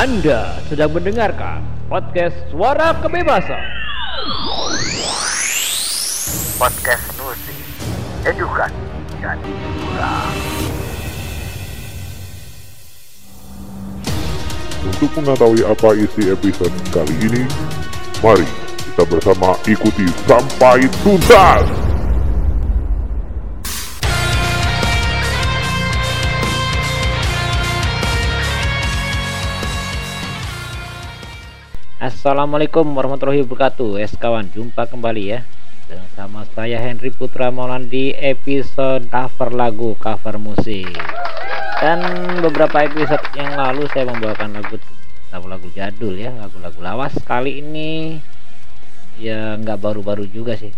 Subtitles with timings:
[0.00, 1.60] Anda sedang mendengarkan
[1.92, 3.60] podcast Suara Kebebasan.
[6.56, 7.60] Podcast musik,
[8.24, 8.80] edukasi,
[9.20, 10.32] dan hiburan.
[14.88, 17.44] Untuk mengetahui apa isi episode kali ini,
[18.24, 18.48] mari
[18.80, 21.89] kita bersama ikuti sampai tuntas.
[32.20, 33.96] Assalamualaikum warahmatullahi wabarakatuh.
[33.96, 35.40] Es kawan, jumpa kembali ya
[35.88, 41.00] bersama saya Henry Putra Maulan di episode cover lagu, cover musik.
[41.80, 42.04] Dan
[42.44, 44.76] beberapa episode yang lalu saya membawakan lagu
[45.32, 47.16] lagu-lagu jadul ya, lagu-lagu lawas.
[47.24, 48.20] Kali ini
[49.16, 50.76] ya nggak baru-baru juga sih,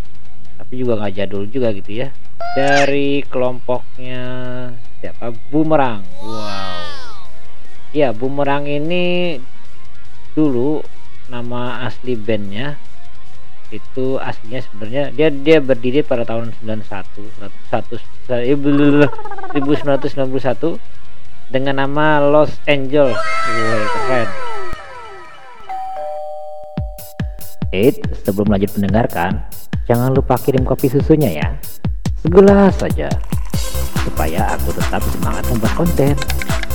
[0.62, 2.14] tapi juga nggak jadul juga gitu ya.
[2.54, 4.22] Dari kelompoknya
[5.02, 5.34] siapa?
[5.50, 6.06] Bumerang.
[6.22, 6.86] Wow.
[7.90, 9.42] Ya, Bumerang ini
[10.38, 10.91] dulu
[11.32, 12.76] nama asli bandnya
[13.72, 17.08] itu aslinya sebenarnya dia dia berdiri pada tahun 91
[18.28, 19.56] 1991
[21.48, 23.16] dengan nama Los Angeles.
[23.48, 24.28] Wih, keren.
[27.72, 29.40] Eits, sebelum lanjut mendengarkan
[29.88, 31.48] jangan lupa kirim kopi susunya ya.
[32.20, 33.08] Segelas saja
[34.04, 36.12] supaya aku tetap semangat membuat konten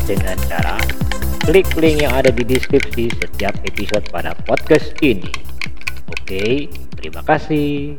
[0.09, 0.96] dengan cara
[1.47, 5.31] klik link yang ada di deskripsi setiap episode pada podcast ini.
[6.11, 6.67] Oke,
[6.99, 7.95] terima kasih.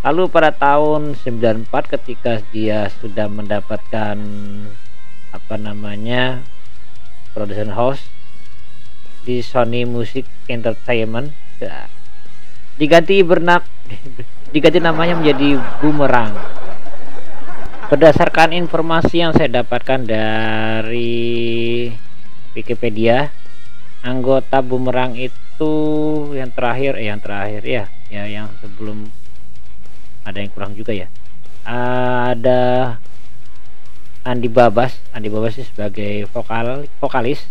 [0.00, 1.68] Lalu pada tahun 94
[2.00, 4.16] ketika dia sudah mendapatkan
[5.36, 6.40] apa namanya
[7.36, 8.08] production house
[9.28, 11.92] di Sony Music Entertainment ya,
[12.80, 13.68] diganti bernak
[14.56, 16.59] diganti namanya menjadi Boomerang
[17.90, 21.90] berdasarkan informasi yang saya dapatkan dari
[22.54, 23.34] Wikipedia
[24.06, 25.74] anggota bumerang itu
[26.30, 29.10] yang terakhir eh yang terakhir ya ya yang sebelum
[30.22, 31.10] ada yang kurang juga ya.
[31.66, 32.94] Ada
[34.22, 37.42] Andi Babas Andi Babas ini sebagai vokal vokalis.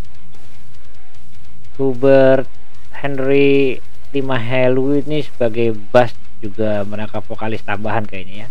[1.75, 2.47] Hubert
[2.95, 3.83] Henry
[4.15, 8.49] Lima Helu ini sebagai bass juga mereka vokalis tambahan kayaknya ya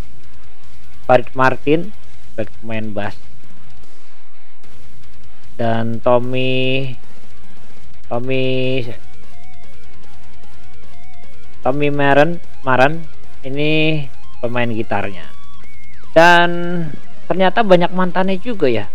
[1.08, 1.88] Farid Martin
[2.36, 3.16] sebagai pemain bass.
[5.56, 6.92] Dan Tommy
[8.12, 8.84] Tommy
[11.64, 13.08] Tommy Maran Maran
[13.40, 14.04] ini
[14.44, 15.32] pemain gitarnya.
[16.12, 16.50] Dan
[17.24, 18.92] ternyata banyak mantannya juga ya.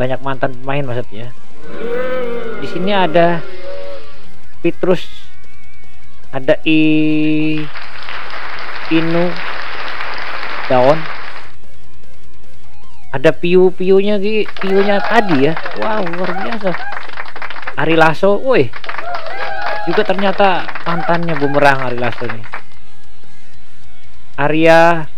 [0.00, 1.36] Banyak mantan pemain maksudnya.
[2.58, 3.44] Di sini ada
[4.64, 5.04] Petrus
[6.32, 6.80] ada I
[8.88, 9.28] Inu
[10.68, 11.17] daun
[13.08, 14.20] ada piu-piunya
[14.60, 15.56] piunya tadi ya.
[15.80, 16.70] Wow luar biasa.
[17.78, 18.68] Ari Lasso woi.
[19.88, 22.44] Juga ternyata mantannya bumerang Ari Lasso nih
[24.36, 25.08] Arya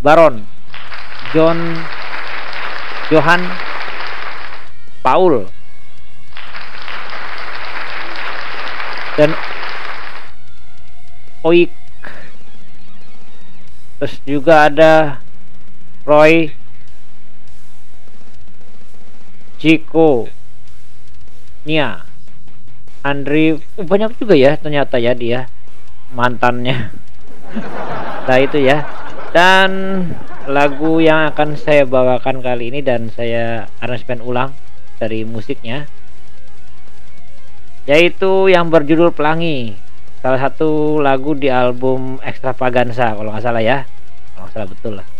[0.00, 0.48] Baron
[1.36, 1.76] John
[3.12, 3.44] Johan
[5.04, 5.44] Paul.
[9.20, 9.36] Dan
[11.44, 11.68] Oik.
[14.00, 15.20] Terus juga ada
[16.08, 16.61] Roy
[19.62, 20.26] Jiko
[21.62, 22.02] Nia.
[23.06, 23.54] Andri.
[23.78, 25.46] Oh, banyak juga ya ternyata ya dia
[26.10, 26.90] mantannya.
[28.22, 28.86] Nah itu ya.
[29.34, 29.70] Dan
[30.46, 34.54] lagu yang akan saya bawakan kali ini dan saya aransemen ulang
[35.02, 35.90] dari musiknya
[37.82, 39.74] yaitu yang berjudul Pelangi.
[40.22, 43.82] Salah satu lagu di album Extravaganza kalau nggak salah ya.
[44.34, 45.11] Kalau nggak salah betul lah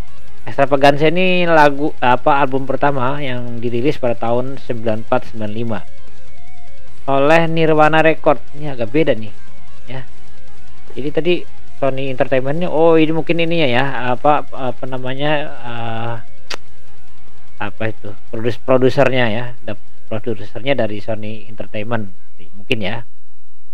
[0.43, 5.39] Extravaganza ini lagu apa album pertama yang dirilis pada tahun 9495
[7.07, 8.43] oleh Nirvana Record.
[8.59, 9.31] Ini agak beda nih,
[9.87, 10.03] ya.
[10.99, 11.35] Jadi tadi
[11.79, 16.15] Sony Entertainmentnya, oh ini mungkin ini ya, apa apa namanya uh,
[17.63, 19.55] apa itu produs produsernya ya,
[20.11, 22.11] produsernya dari Sony Entertainment
[22.59, 23.07] mungkin ya.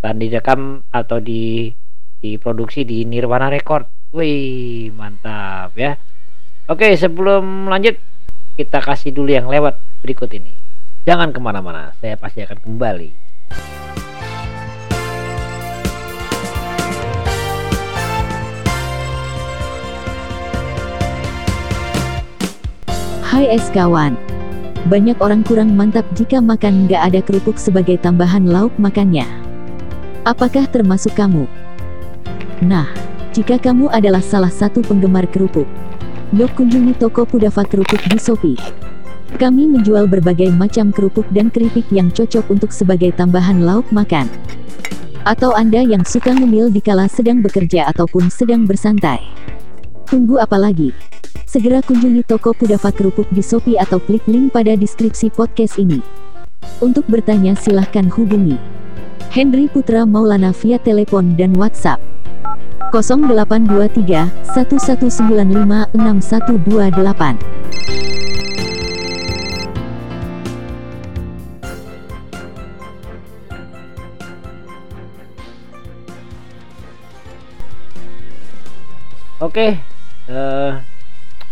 [0.04, 1.72] Dan direkam atau di
[2.20, 3.88] diproduksi di Nirvana Record.
[4.12, 5.96] Wih mantap ya
[6.68, 7.96] Oke, sebelum lanjut,
[8.60, 10.52] kita kasih dulu yang lewat berikut ini.
[11.08, 13.10] Jangan ke mana-mana, saya pasti akan kembali.
[23.24, 24.12] Hai es kawan.
[24.92, 29.24] Banyak orang kurang mantap jika makan nggak ada kerupuk sebagai tambahan lauk makannya.
[30.28, 31.48] Apakah termasuk kamu?
[32.60, 32.92] Nah,
[33.32, 35.64] jika kamu adalah salah satu penggemar kerupuk,
[36.36, 38.60] Yuk kunjungi toko Kudafa Kerupuk di Shopee.
[39.40, 44.28] Kami menjual berbagai macam kerupuk dan keripik yang cocok untuk sebagai tambahan lauk makan.
[45.24, 49.24] Atau Anda yang suka ngemil dikala sedang bekerja ataupun sedang bersantai.
[50.04, 50.92] Tunggu apa lagi?
[51.48, 56.04] Segera kunjungi toko Kudafa Kerupuk di Shopee atau klik link pada deskripsi podcast ini.
[56.84, 58.60] Untuk bertanya silahkan hubungi
[59.32, 62.04] Henry Putra Maulana via telepon dan WhatsApp
[62.92, 67.58] 0823 1195 6128.
[79.38, 79.78] Oke,
[80.26, 80.72] eh,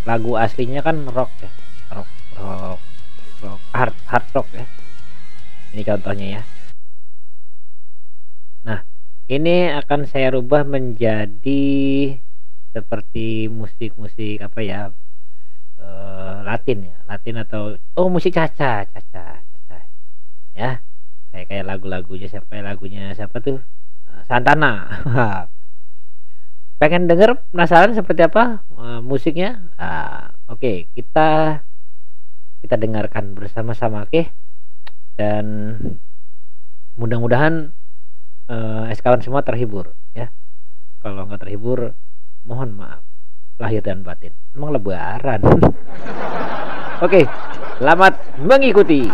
[0.03, 1.51] lagu aslinya kan rock ya,
[1.95, 2.83] rock, rock,
[3.47, 4.67] rock, hard, hard rock ya.
[5.71, 6.56] Ini contohnya ya.
[9.27, 11.65] Ini akan saya rubah menjadi
[12.71, 14.81] seperti musik-musik apa ya,
[15.83, 19.79] eh, Latin ya, Latin atau oh musik caca, caca, caca,
[20.55, 20.79] ya.
[21.35, 23.59] Kayak kayak lagu-lagunya siapa ya, lagunya siapa tuh
[24.17, 24.73] Eh, Santana.
[26.77, 31.65] pengen denger penasaran seperti apa uh, musiknya uh, oke okay, kita
[32.61, 34.29] kita dengarkan bersama-sama oke okay?
[35.17, 35.73] dan
[37.01, 37.73] mudah-mudahan
[38.51, 40.31] uh, es kawan semua terhibur ya.
[41.03, 41.95] Kalau nggak terhibur
[42.47, 43.03] mohon maaf
[43.57, 44.35] lahir dan batin.
[44.55, 45.41] Emang lebaran?
[45.47, 45.63] Oke
[47.01, 47.25] okay,
[47.77, 49.11] selamat mengikuti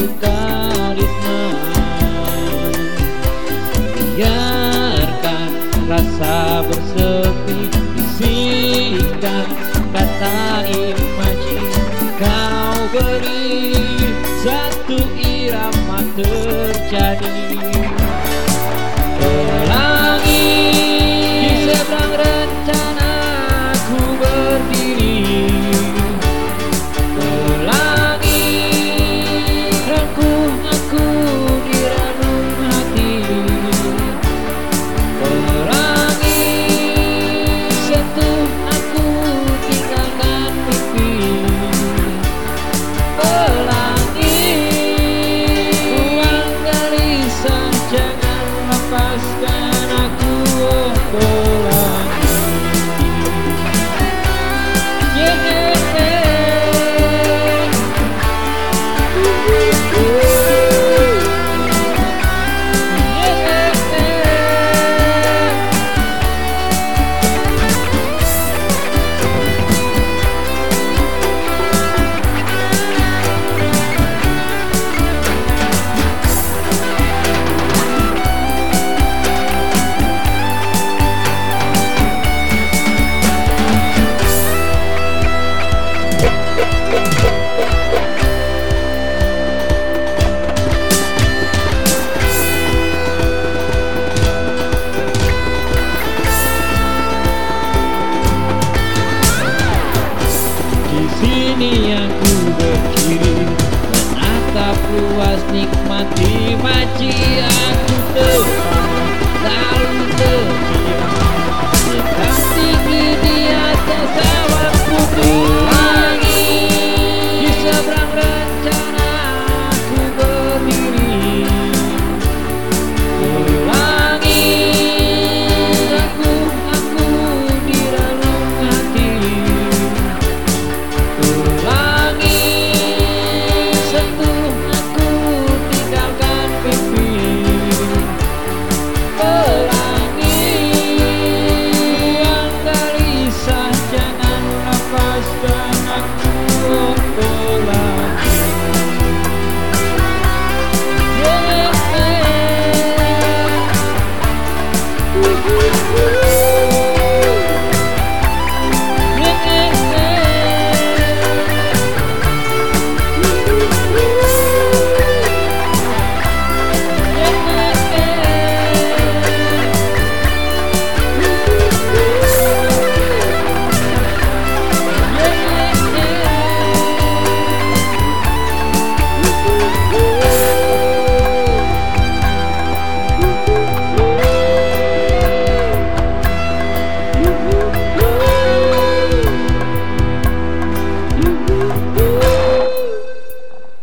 [0.00, 1.36] ku karisma